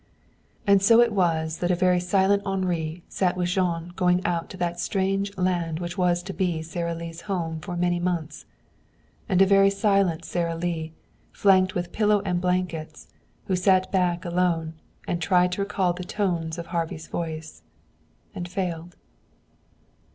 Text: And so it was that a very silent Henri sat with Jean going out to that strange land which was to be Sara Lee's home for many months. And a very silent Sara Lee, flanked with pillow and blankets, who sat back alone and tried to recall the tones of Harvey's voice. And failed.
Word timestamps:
And 0.65 0.81
so 0.81 0.99
it 0.99 1.11
was 1.11 1.59
that 1.59 1.69
a 1.69 1.75
very 1.75 1.99
silent 1.99 2.41
Henri 2.43 3.03
sat 3.07 3.37
with 3.37 3.49
Jean 3.49 3.89
going 3.95 4.25
out 4.25 4.49
to 4.49 4.57
that 4.57 4.79
strange 4.79 5.31
land 5.37 5.79
which 5.79 5.95
was 5.95 6.23
to 6.23 6.33
be 6.33 6.63
Sara 6.63 6.95
Lee's 6.95 7.21
home 7.29 7.59
for 7.59 7.77
many 7.77 7.99
months. 7.99 8.45
And 9.29 9.43
a 9.43 9.45
very 9.45 9.69
silent 9.69 10.25
Sara 10.25 10.55
Lee, 10.55 10.91
flanked 11.31 11.75
with 11.75 11.91
pillow 11.91 12.23
and 12.25 12.41
blankets, 12.41 13.09
who 13.45 13.55
sat 13.55 13.91
back 13.91 14.25
alone 14.25 14.73
and 15.07 15.21
tried 15.21 15.51
to 15.51 15.61
recall 15.61 15.93
the 15.93 16.03
tones 16.03 16.57
of 16.57 16.65
Harvey's 16.73 17.05
voice. 17.05 17.61
And 18.33 18.49
failed. 18.49 18.95